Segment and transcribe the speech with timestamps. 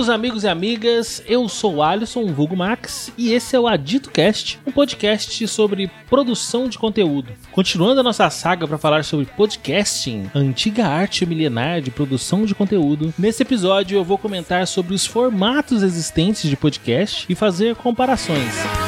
[0.00, 1.22] Bem-vindos, amigos e amigas.
[1.26, 5.90] Eu sou o Alisson, vulgo Max, e esse é o Adito Cast, um podcast sobre
[6.08, 7.34] produção de conteúdo.
[7.52, 13.12] Continuando a nossa saga para falar sobre podcasting, antiga arte milenar de produção de conteúdo,
[13.18, 18.79] nesse episódio eu vou comentar sobre os formatos existentes de podcast e fazer comparações.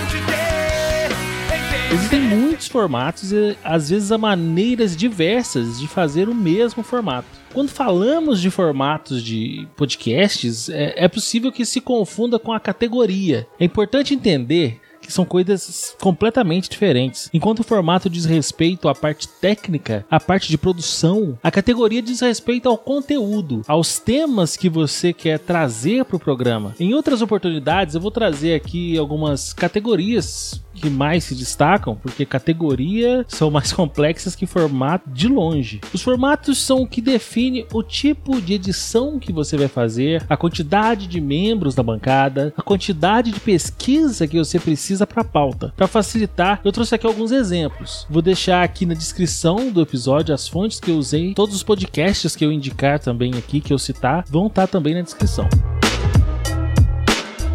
[1.93, 7.29] Existem muitos formatos e às vezes há maneiras diversas de fazer o mesmo formato.
[7.53, 13.47] Quando falamos de formatos de podcasts, é, é possível que se confunda com a categoria.
[13.61, 17.29] É importante entender que são coisas completamente diferentes.
[17.35, 22.21] Enquanto o formato diz respeito à parte técnica, à parte de produção, a categoria diz
[22.21, 26.75] respeito ao conteúdo, aos temas que você quer trazer para o programa.
[26.79, 33.25] Em outras oportunidades, eu vou trazer aqui algumas categorias que mais se destacam, porque categoria
[33.29, 35.81] são mais complexas que formato de longe.
[35.95, 40.37] Os formatos são o que define o tipo de edição que você vai fazer, a
[40.37, 45.73] quantidade de membros da bancada, a quantidade de pesquisa que você precisa para a pauta.
[45.77, 48.07] Para facilitar, eu trouxe aqui alguns exemplos.
[48.11, 52.35] Vou deixar aqui na descrição do episódio as fontes que eu usei, todos os podcasts
[52.35, 55.49] que eu indicar também aqui, que eu citar, vão estar também na descrição.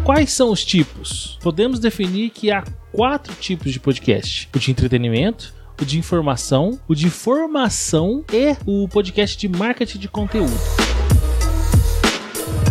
[0.08, 1.38] Quais são os tipos?
[1.42, 6.94] Podemos definir que há quatro tipos de podcast: o de entretenimento, o de informação, o
[6.94, 10.87] de formação e o podcast de marketing de conteúdo.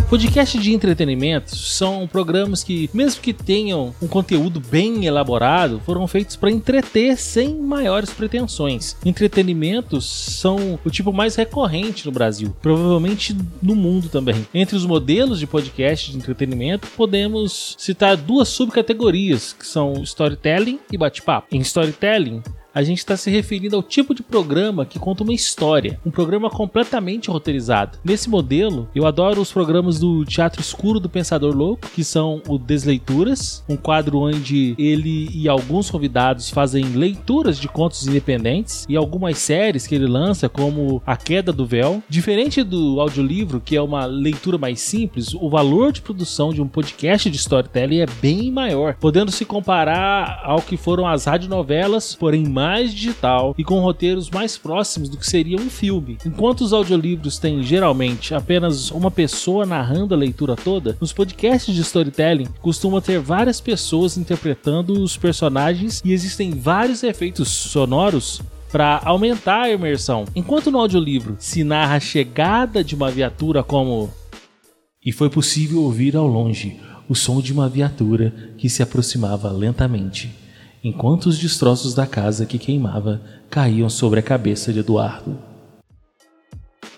[0.09, 6.37] Podcast de entretenimento são programas que, mesmo que tenham um conteúdo bem elaborado, foram feitos
[6.37, 8.95] para entreter sem maiores pretensões.
[9.05, 14.47] Entretenimentos são o tipo mais recorrente no Brasil, provavelmente no mundo também.
[14.53, 20.97] Entre os modelos de podcast de entretenimento, podemos citar duas subcategorias, que são storytelling e
[20.97, 21.47] bate-papo.
[21.51, 22.41] Em storytelling,
[22.77, 26.47] a gente está se referindo ao tipo de programa que conta uma história, um programa
[26.47, 27.97] completamente roteirizado.
[28.05, 32.59] Nesse modelo, eu adoro os programas do Teatro Escuro do Pensador Louco, que são o
[32.59, 39.39] Desleituras, um quadro onde ele e alguns convidados fazem leituras de contos independentes e algumas
[39.39, 42.03] séries que ele lança, como A Queda do Véu.
[42.07, 46.67] Diferente do audiolivro, que é uma leitura mais simples, o valor de produção de um
[46.67, 52.47] podcast de storytelling é bem maior, podendo se comparar ao que foram as radionovelas, porém
[52.47, 56.17] mais mais digital e com roteiros mais próximos do que seria um filme.
[56.25, 61.79] Enquanto os audiolivros têm geralmente apenas uma pessoa narrando a leitura toda, nos podcasts de
[61.79, 69.61] storytelling costuma ter várias pessoas interpretando os personagens e existem vários efeitos sonoros para aumentar
[69.61, 70.25] a imersão.
[70.35, 74.09] Enquanto no audiolivro se narra a chegada de uma viatura como
[75.05, 80.46] e foi possível ouvir ao longe o som de uma viatura que se aproximava lentamente
[80.87, 85.37] enquanto os destroços da casa que queimava caíam sobre a cabeça de Eduardo.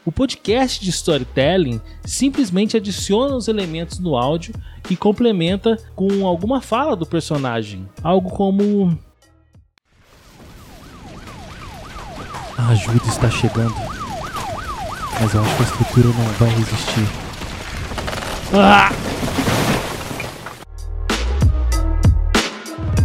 [0.05, 4.53] O podcast de storytelling simplesmente adiciona os elementos no áudio
[4.89, 8.97] e complementa com alguma fala do personagem, algo como
[12.57, 13.73] A ajuda está chegando,
[15.19, 17.07] mas eu acho que a estrutura não vai resistir.
[18.53, 18.89] Ah!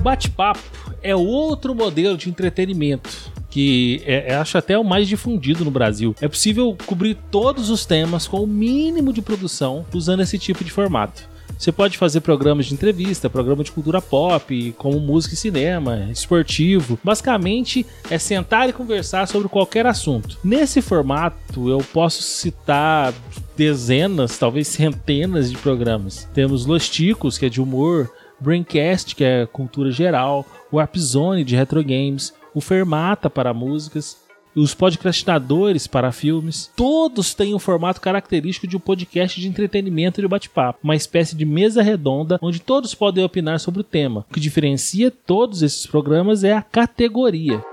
[0.03, 0.74] Bate-papo
[1.05, 6.13] é outro modelo de entretenimento que é, é, acho até o mais difundido no Brasil.
[6.21, 10.73] É possível cobrir todos os temas com o mínimo de produção usando esse tipo de
[10.73, 11.29] formato.
[11.57, 16.99] Você pode fazer programas de entrevista, programa de cultura pop, como música e cinema, esportivo.
[17.03, 20.37] Basicamente é sentar e conversar sobre qualquer assunto.
[20.43, 23.15] Nesse formato eu posso citar
[23.57, 26.29] dezenas, talvez centenas de programas.
[26.35, 28.11] Temos Los Ticos, que é de humor,
[28.45, 34.23] Braincast, que é cultura geral, o Warp Zone de retro games, o Fermata para músicas,
[34.55, 40.23] os podcastinadores para filmes, todos têm um formato característico de um podcast de entretenimento e
[40.23, 44.25] de bate-papo, uma espécie de mesa redonda onde todos podem opinar sobre o tema.
[44.31, 47.65] O que diferencia todos esses programas é a categoria.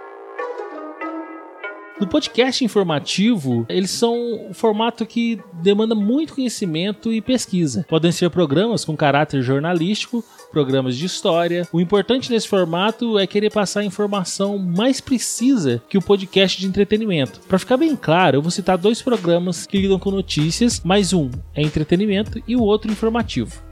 [2.01, 7.85] No podcast informativo, eles são um formato que demanda muito conhecimento e pesquisa.
[7.87, 11.67] Podem ser programas com caráter jornalístico, programas de história.
[11.71, 16.67] O importante nesse formato é querer passar a informação mais precisa que o podcast de
[16.67, 17.39] entretenimento.
[17.47, 21.29] Para ficar bem claro, eu vou citar dois programas que lidam com notícias, mas um
[21.55, 23.70] é entretenimento e o outro informativo.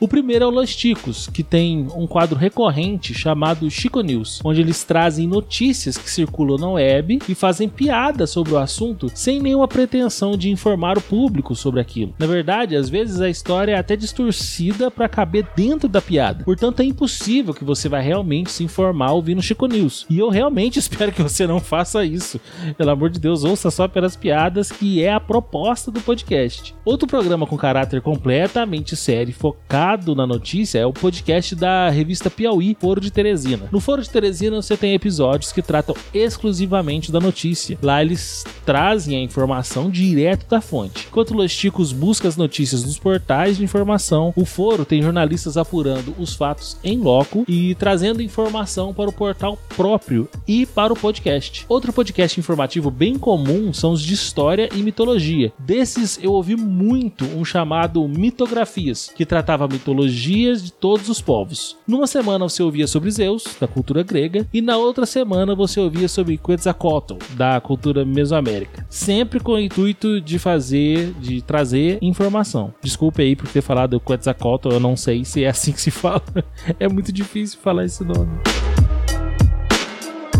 [0.00, 4.60] O primeiro é o Los Ticos, que tem um quadro recorrente chamado Chico News, onde
[4.60, 9.66] eles trazem notícias que circulam na web e fazem piadas sobre o assunto sem nenhuma
[9.66, 12.14] pretensão de informar o público sobre aquilo.
[12.16, 16.44] Na verdade, às vezes a história é até distorcida para caber dentro da piada.
[16.44, 20.06] Portanto, é impossível que você vai realmente se informar ouvindo Chico News.
[20.08, 22.40] E eu realmente espero que você não faça isso.
[22.76, 26.72] Pelo amor de Deus, ouça só pelas piadas, que é a proposta do podcast.
[26.84, 32.76] Outro programa com caráter completamente sério, focado na notícia, é o podcast da revista Piauí,
[32.78, 33.68] Foro de Teresina.
[33.72, 37.78] No Foro de Teresina você tem episódios que tratam exclusivamente da notícia.
[37.82, 41.06] Lá eles trazem a informação direto da fonte.
[41.08, 46.14] Enquanto Los Chicos busca as notícias nos portais de informação, o Foro tem jornalistas apurando
[46.18, 51.64] os fatos em loco e trazendo informação para o portal próprio e para o podcast.
[51.66, 55.50] Outro podcast informativo bem comum são os de história e mitologia.
[55.58, 61.76] Desses eu ouvi muito um chamado Mitografias, que tratava mitologias de todos os povos.
[61.86, 66.08] Numa semana você ouvia sobre Zeus, da cultura grega, e na outra semana você ouvia
[66.08, 68.84] sobre Quetzalcoatl, da cultura mesoamérica.
[68.90, 72.74] Sempre com o intuito de fazer, de trazer informação.
[72.82, 76.22] Desculpe aí por ter falado Quetzalcoatl, eu não sei se é assim que se fala.
[76.80, 78.30] É muito difícil falar esse nome.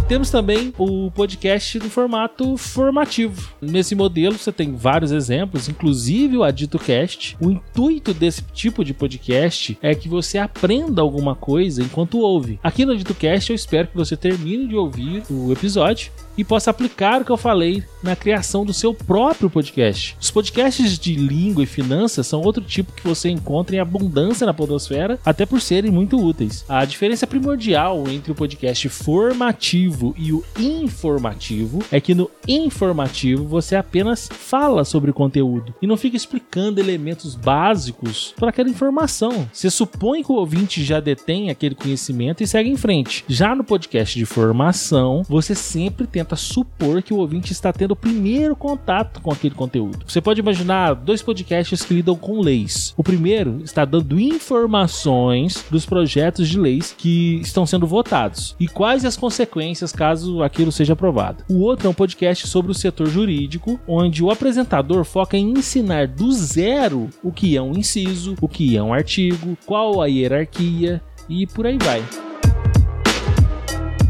[0.09, 3.53] Temos também o podcast no formato formativo.
[3.61, 7.37] Nesse modelo você tem vários exemplos, inclusive o Adito Cast.
[7.39, 12.59] O intuito desse tipo de podcast é que você aprenda alguma coisa enquanto ouve.
[12.63, 16.71] Aqui no Adito Cast eu espero que você termine de ouvir o episódio e possa
[16.71, 20.17] aplicar o que eu falei na criação do seu próprio podcast.
[20.21, 24.55] Os podcasts de língua e finanças são outro tipo que você encontra em abundância na
[24.55, 26.65] podosfera, até por serem muito úteis.
[26.69, 33.75] A diferença primordial entre o podcast formativo e o informativo é que no informativo você
[33.75, 39.49] apenas fala sobre o conteúdo e não fica explicando elementos básicos para aquela informação.
[39.53, 43.25] Você supõe que o ouvinte já detém aquele conhecimento e segue em frente.
[43.29, 47.93] Já no podcast de formação, você sempre tenta tenta supor que o ouvinte está tendo
[47.93, 50.05] o primeiro contato com aquele conteúdo.
[50.07, 52.93] Você pode imaginar dois podcasts que lidam com leis.
[52.97, 59.05] O primeiro está dando informações dos projetos de leis que estão sendo votados e quais
[59.05, 61.45] as consequências caso aquilo seja aprovado.
[61.49, 66.07] O outro é um podcast sobre o setor jurídico, onde o apresentador foca em ensinar
[66.07, 71.03] do zero o que é um inciso, o que é um artigo, qual a hierarquia
[71.29, 72.03] e por aí vai.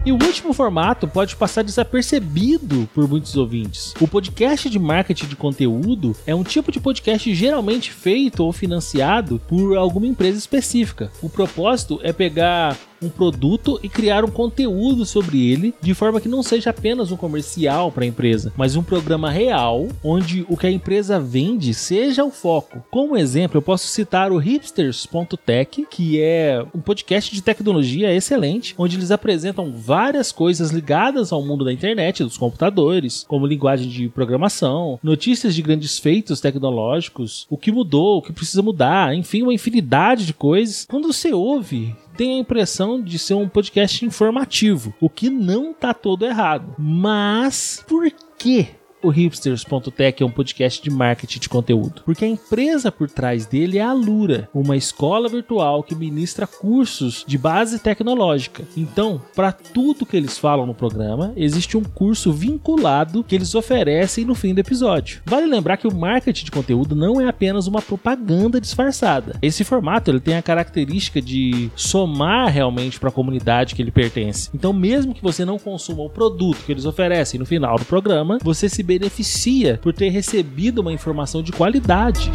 [0.09, 3.93] E o último formato pode passar desapercebido por muitos ouvintes.
[4.01, 9.39] O podcast de marketing de conteúdo é um tipo de podcast geralmente feito ou financiado
[9.47, 11.13] por alguma empresa específica.
[11.21, 16.29] O propósito é pegar um produto e criar um conteúdo sobre ele de forma que
[16.29, 20.67] não seja apenas um comercial para a empresa, mas um programa real onde o que
[20.67, 22.83] a empresa vende seja o foco.
[22.91, 28.97] Como exemplo, eu posso citar o hipsters.tech, que é um podcast de tecnologia excelente, onde
[28.97, 34.99] eles apresentam várias coisas ligadas ao mundo da internet, dos computadores, como linguagem de programação,
[35.03, 40.27] notícias de grandes feitos tecnológicos, o que mudou, o que precisa mudar, enfim, uma infinidade
[40.27, 40.87] de coisas.
[40.89, 45.95] Quando você ouve tem a impressão de ser um podcast informativo, o que não tá
[45.95, 46.75] todo errado.
[46.77, 48.71] Mas por que
[49.03, 53.79] o hipsters.tech é um podcast de marketing de conteúdo, porque a empresa por trás dele
[53.79, 58.65] é a Lura, uma escola virtual que ministra cursos de base tecnológica.
[58.77, 64.25] Então, para tudo que eles falam no programa, existe um curso vinculado que eles oferecem
[64.25, 65.23] no fim do episódio.
[65.25, 69.37] Vale lembrar que o marketing de conteúdo não é apenas uma propaganda disfarçada.
[69.41, 74.51] Esse formato ele tem a característica de somar realmente para a comunidade que ele pertence.
[74.53, 78.39] Então, mesmo que você não consuma o produto que eles oferecem no final do programa,
[78.43, 82.33] você se beneficia por ter recebido uma informação de qualidade.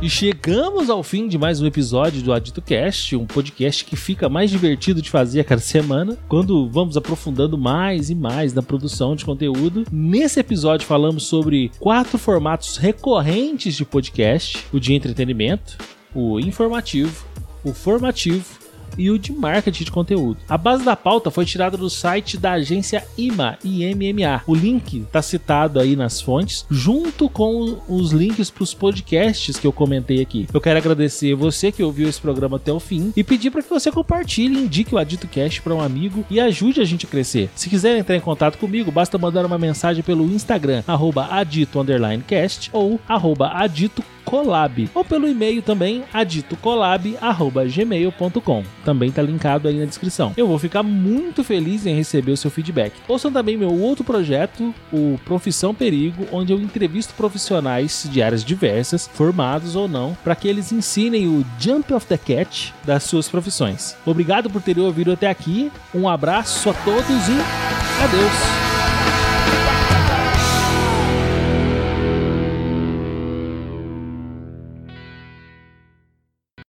[0.00, 4.30] E chegamos ao fim de mais um episódio do Adito Cast, um podcast que fica
[4.30, 9.14] mais divertido de fazer a cada semana, quando vamos aprofundando mais e mais na produção
[9.14, 9.84] de conteúdo.
[9.92, 15.76] Nesse episódio falamos sobre quatro formatos recorrentes de podcast: o de entretenimento,
[16.14, 17.26] o informativo,
[17.62, 18.59] o formativo
[19.00, 20.40] e o de marketing de conteúdo.
[20.46, 24.42] A base da pauta foi tirada do site da agência IMA, IMMA.
[24.46, 29.66] O link está citado aí nas fontes, junto com os links para os podcasts que
[29.66, 30.46] eu comentei aqui.
[30.52, 33.70] Eu quero agradecer você que ouviu esse programa até o fim e pedir para que
[33.70, 37.48] você compartilhe, indique o Adito Cast para um amigo e ajude a gente a crescer.
[37.54, 40.82] Se quiser entrar em contato comigo, basta mandar uma mensagem pelo Instagram,
[41.30, 48.62] adito_cast ou adito Colab, ou pelo e-mail também aditocolab@gmail.com.
[48.84, 50.32] Também tá linkado aí na descrição.
[50.36, 52.92] Eu vou ficar muito feliz em receber o seu feedback.
[53.08, 59.10] Ouçam também meu outro projeto, o Profissão Perigo, onde eu entrevisto profissionais de áreas diversas,
[59.12, 63.96] formados ou não, para que eles ensinem o Jump of the Cat das suas profissões.
[64.06, 65.72] Obrigado por terem ouvido até aqui.
[65.92, 68.69] Um abraço a todos e adeus.